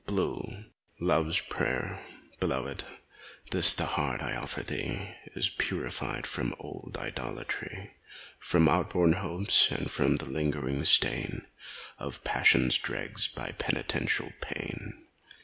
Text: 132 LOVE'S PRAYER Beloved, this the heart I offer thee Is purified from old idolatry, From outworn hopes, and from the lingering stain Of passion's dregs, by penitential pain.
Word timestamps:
132 0.07 0.65
LOVE'S 1.05 1.41
PRAYER 1.41 2.01
Beloved, 2.39 2.83
this 3.51 3.75
the 3.75 3.85
heart 3.85 4.19
I 4.19 4.35
offer 4.35 4.63
thee 4.63 5.15
Is 5.35 5.49
purified 5.49 6.25
from 6.25 6.55
old 6.57 6.97
idolatry, 6.99 7.93
From 8.39 8.67
outworn 8.67 9.13
hopes, 9.13 9.69
and 9.69 9.91
from 9.91 10.15
the 10.15 10.25
lingering 10.27 10.83
stain 10.85 11.45
Of 11.99 12.23
passion's 12.23 12.79
dregs, 12.79 13.27
by 13.27 13.51
penitential 13.59 14.31
pain. 14.41 15.03